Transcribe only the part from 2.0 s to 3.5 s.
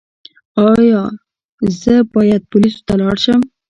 باید پولیسو ته لاړ شم؟